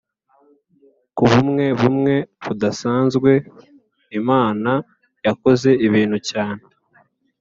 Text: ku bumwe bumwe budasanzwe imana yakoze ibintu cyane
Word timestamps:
ku 1.15 1.23
bumwe 1.31 1.65
bumwe 1.79 2.15
budasanzwe 2.43 3.31
imana 4.19 4.71
yakoze 5.25 5.69
ibintu 5.87 6.17
cyane 6.29 6.63